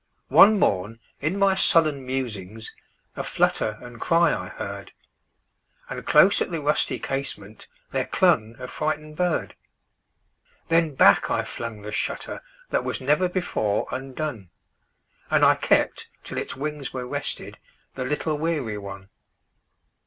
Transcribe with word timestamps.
One 0.29 0.57
morn, 0.57 0.99
in 1.19 1.37
my 1.37 1.53
sullen 1.53 2.03
musings,A 2.03 3.23
flutter 3.23 3.77
and 3.83 4.01
cry 4.01 4.33
I 4.33 4.47
heard; 4.47 4.91
And 5.91 6.03
close 6.07 6.41
at 6.41 6.49
the 6.49 6.59
rusty 6.59 6.99
casementThere 6.99 8.09
clung 8.09 8.55
a 8.57 8.67
frightened 8.67 9.15
bird. 9.15 9.53
Then 10.69 10.95
back 10.95 11.29
I 11.29 11.43
flung 11.43 11.83
the 11.83 11.91
shutterThat 11.91 12.83
was 12.83 12.99
never 12.99 13.29
before 13.29 13.87
undone, 13.91 14.49
And 15.29 15.45
I 15.45 15.53
kept 15.53 16.09
till 16.23 16.39
its 16.39 16.55
wings 16.55 16.91
were 16.91 17.05
restedThe 17.05 17.53
little 17.97 18.39
weary 18.39 18.79
one. 18.79 19.09